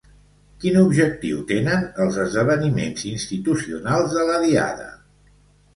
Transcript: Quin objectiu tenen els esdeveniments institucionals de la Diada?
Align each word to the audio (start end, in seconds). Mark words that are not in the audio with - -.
Quin 0.61 0.77
objectiu 0.79 1.43
tenen 1.51 1.85
els 2.07 2.17
esdeveniments 2.25 3.07
institucionals 3.13 4.19
de 4.21 4.29
la 4.33 4.43
Diada? 4.49 4.91